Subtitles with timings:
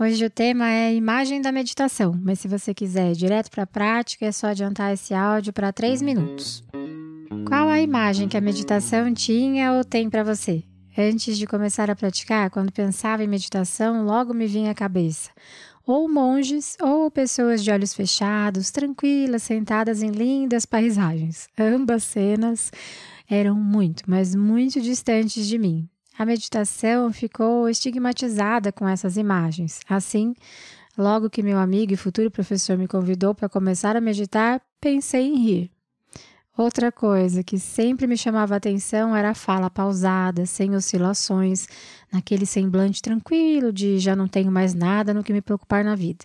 [0.00, 3.66] Hoje o tema é imagem da meditação, mas se você quiser ir direto para a
[3.66, 6.62] prática, é só adiantar esse áudio para 3 minutos.
[7.44, 10.62] Qual a imagem que a meditação tinha ou tem para você?
[10.96, 15.30] Antes de começar a praticar, quando pensava em meditação, logo me vinha à cabeça
[15.84, 21.48] ou monges ou pessoas de olhos fechados, tranquilas, sentadas em lindas paisagens.
[21.58, 22.70] Ambas cenas
[23.28, 25.88] eram muito, mas muito distantes de mim.
[26.18, 29.78] A meditação ficou estigmatizada com essas imagens.
[29.88, 30.34] Assim,
[30.96, 35.36] logo que meu amigo e futuro professor me convidou para começar a meditar, pensei em
[35.36, 35.70] rir.
[36.56, 41.68] Outra coisa que sempre me chamava atenção era a fala pausada, sem oscilações,
[42.12, 46.24] naquele semblante tranquilo de já não tenho mais nada no que me preocupar na vida.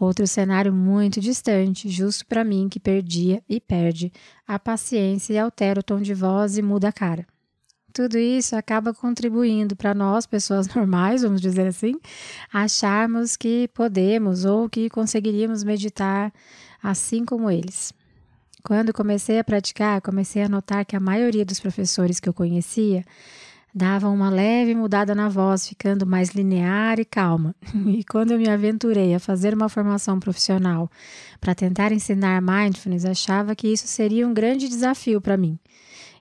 [0.00, 4.12] Outro cenário muito distante, justo para mim que perdia e perde
[4.48, 7.24] a paciência e altera o tom de voz e muda a cara
[7.96, 11.94] tudo isso acaba contribuindo para nós, pessoas normais, vamos dizer assim,
[12.52, 16.30] acharmos que podemos ou que conseguiríamos meditar
[16.82, 17.94] assim como eles.
[18.62, 23.02] Quando comecei a praticar, comecei a notar que a maioria dos professores que eu conhecia
[23.74, 27.54] davam uma leve mudada na voz, ficando mais linear e calma.
[27.98, 30.90] E quando eu me aventurei a fazer uma formação profissional
[31.40, 35.58] para tentar ensinar mindfulness, achava que isso seria um grande desafio para mim.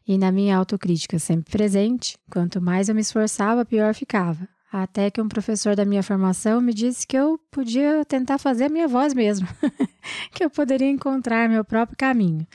[0.08, 4.48] E na minha autocrítica sempre presente, quanto mais eu me esforçava, pior ficava.
[4.72, 8.70] Até que um professor da minha formação me disse que eu podia tentar fazer a
[8.70, 9.48] minha voz mesmo,
[10.32, 12.46] que eu poderia encontrar meu próprio caminho.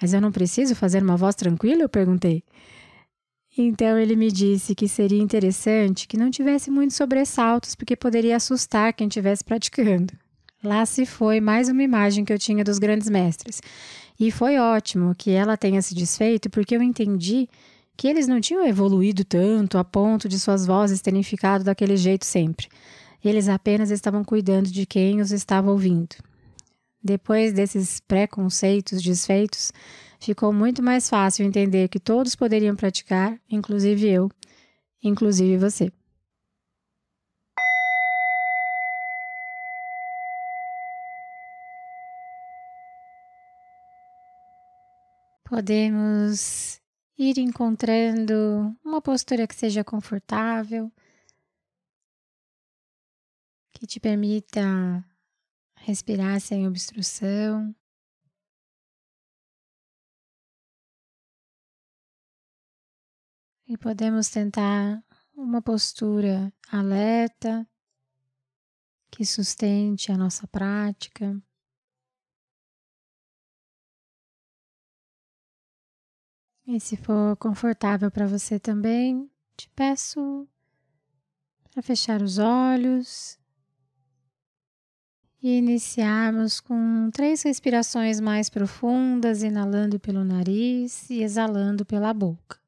[0.00, 1.82] Mas eu não preciso fazer uma voz tranquila?
[1.82, 2.42] Eu perguntei.
[3.56, 8.94] Então ele me disse que seria interessante que não tivesse muitos sobressaltos, porque poderia assustar
[8.94, 10.14] quem estivesse praticando.
[10.64, 13.60] Lá se foi mais uma imagem que eu tinha dos grandes mestres.
[14.22, 17.48] E foi ótimo que ela tenha se desfeito, porque eu entendi
[17.96, 22.24] que eles não tinham evoluído tanto a ponto de suas vozes terem ficado daquele jeito
[22.24, 22.68] sempre.
[23.24, 26.14] Eles apenas estavam cuidando de quem os estava ouvindo.
[27.02, 29.72] Depois desses preconceitos desfeitos,
[30.20, 34.30] ficou muito mais fácil entender que todos poderiam praticar, inclusive eu,
[35.02, 35.90] inclusive você.
[45.44, 46.80] Podemos
[47.18, 50.90] ir encontrando uma postura que seja confortável,
[53.72, 55.04] que te permita
[55.76, 57.74] respirar sem obstrução.
[63.66, 65.02] E podemos tentar
[65.34, 67.66] uma postura alerta
[69.10, 71.40] que sustente a nossa prática.
[76.66, 80.46] E se for confortável para você também, te peço
[81.70, 83.38] para fechar os olhos
[85.42, 92.61] e iniciarmos com três respirações mais profundas, inalando pelo nariz e exalando pela boca.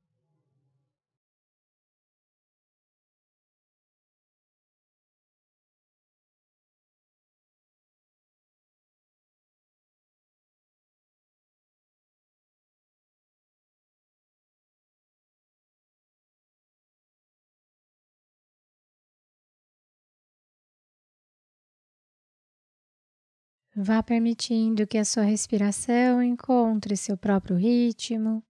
[23.77, 28.41] Vá permitindo que a sua respiração encontre seu próprio ritmo,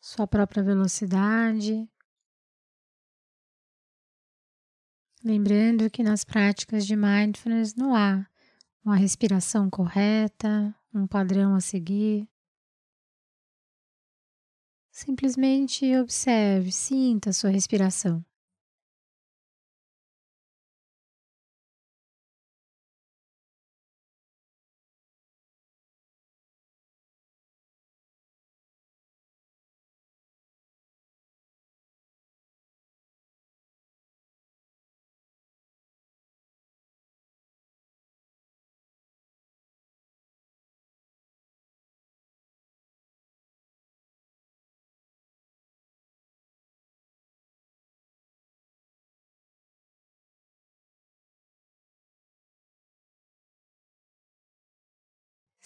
[0.00, 1.86] sua própria velocidade.
[5.22, 8.26] Lembrando que nas práticas de mindfulness não há
[8.82, 12.26] uma respiração correta, um padrão a seguir.
[14.90, 18.24] Simplesmente observe, sinta a sua respiração.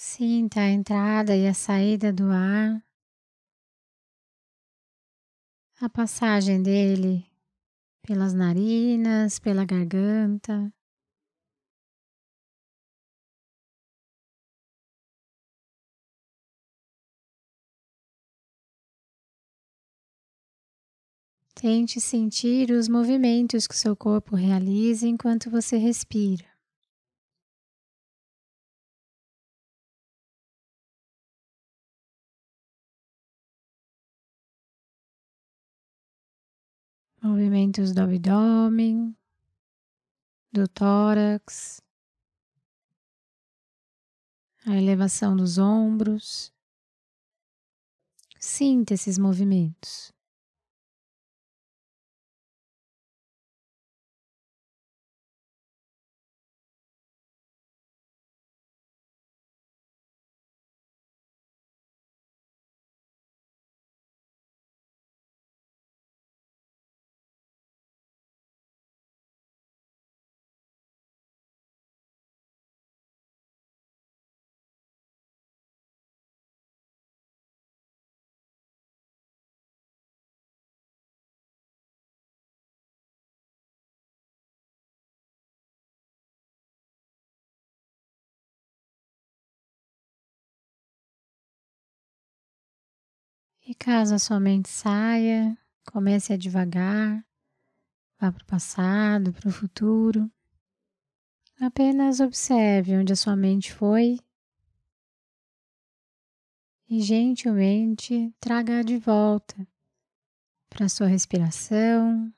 [0.01, 2.81] Sinta a entrada e a saída do ar,
[5.81, 7.27] a passagem dele
[8.07, 10.73] pelas narinas, pela garganta.
[21.57, 26.58] Tente sentir os movimentos que o seu corpo realiza enquanto você respira.
[37.21, 39.17] Movimentos do abdômen,
[40.53, 41.83] do tórax,
[44.65, 46.53] a elevação dos ombros.
[48.39, 50.13] Sinta esses movimentos.
[93.69, 95.55] E caso a sua mente saia,
[95.93, 97.23] comece a devagar,
[98.19, 100.33] vá para o passado, para o futuro.
[101.61, 104.19] Apenas observe onde a sua mente foi
[106.89, 109.69] e gentilmente traga de volta
[110.71, 112.33] para a sua respiração,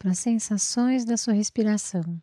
[0.00, 2.20] para as sensações da sua respiração.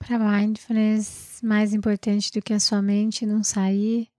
[0.00, 4.10] Para mindfulness, mais importante do que a sua mente não sair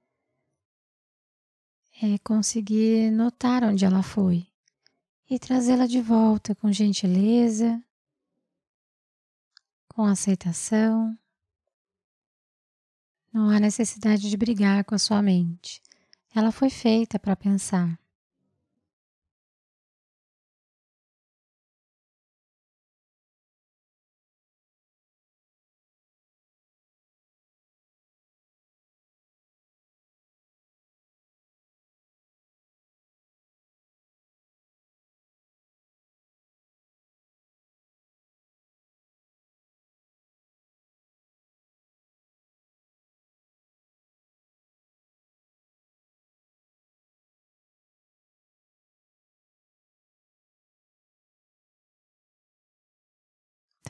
[2.02, 4.48] é conseguir notar onde ela foi
[5.30, 7.84] e trazê-la de volta com gentileza,
[9.90, 11.18] com aceitação.
[13.34, 15.82] Não há necessidade de brigar com a sua mente.
[16.34, 18.00] Ela foi feita para pensar.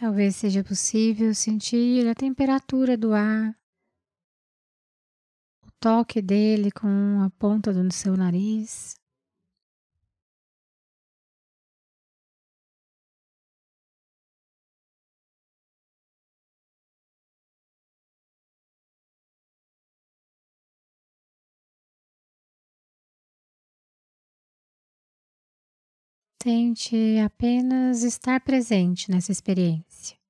[0.02, 3.56] Talvez seja possível sentir a temperatura do ar,
[5.64, 8.96] o toque dele com a ponta do seu nariz.
[26.44, 30.21] Tente apenas estar presente nessa experiência.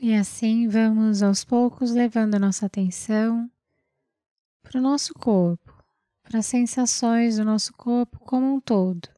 [0.00, 3.50] E assim vamos aos poucos levando a nossa atenção
[4.62, 5.82] para o nosso corpo,
[6.22, 9.08] para as sensações do nosso corpo como um todo.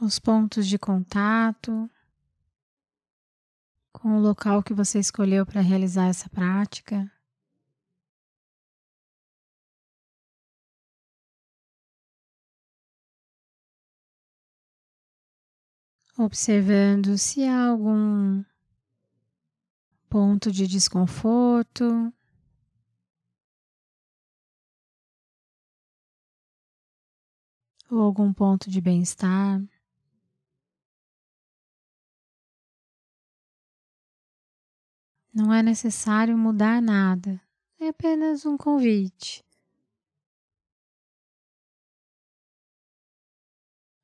[0.00, 1.88] Os pontos de contato
[3.92, 7.08] com o local que você escolheu para realizar essa prática.
[16.22, 18.44] Observando se há algum
[20.06, 22.12] ponto de desconforto.
[27.90, 29.62] Ou algum ponto de bem-estar.
[35.32, 37.40] Não é necessário mudar nada,
[37.78, 39.42] é apenas um convite.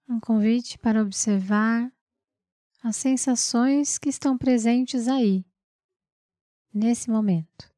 [0.08, 1.92] Um convite para observar
[2.83, 5.45] as sensações que estão presentes aí,
[6.73, 7.75] nesse momento.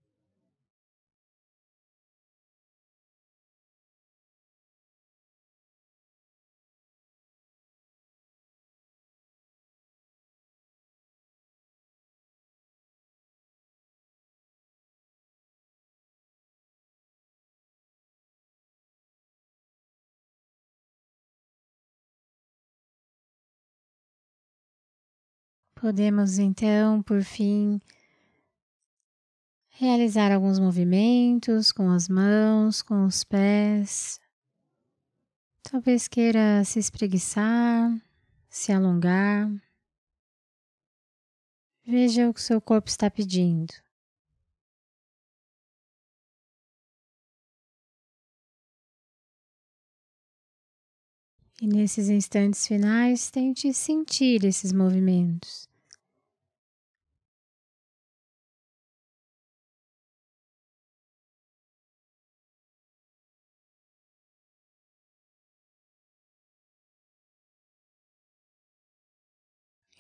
[25.81, 27.81] Podemos então, por fim,
[29.69, 34.21] realizar alguns movimentos com as mãos, com os pés.
[35.63, 37.97] Talvez queira se espreguiçar,
[38.51, 39.49] se alongar.
[41.87, 43.73] Veja o que seu corpo está pedindo.
[51.61, 55.69] E nesses instantes finais, tente sentir esses movimentos.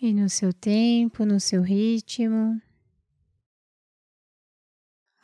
[0.00, 2.62] E no seu tempo, no seu ritmo,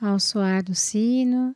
[0.00, 1.54] ao soar do sino,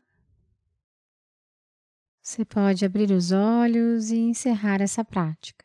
[2.28, 5.64] você pode abrir os olhos e encerrar essa prática.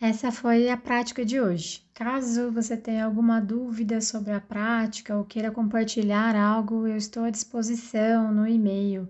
[0.00, 1.86] Essa foi a prática de hoje.
[1.92, 7.30] Caso você tenha alguma dúvida sobre a prática ou queira compartilhar algo, eu estou à
[7.30, 9.06] disposição no e-mail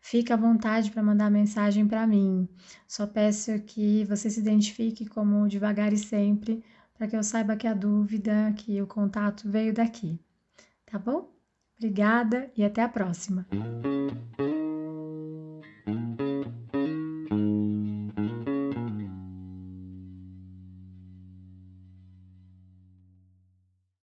[0.00, 2.48] Fique à vontade para mandar mensagem para mim.
[2.88, 6.64] Só peço que você se identifique como devagar e sempre,
[6.96, 10.18] para que eu saiba que a dúvida, que o contato veio daqui.
[10.86, 11.30] Tá bom?
[11.76, 13.46] Obrigada e até a próxima.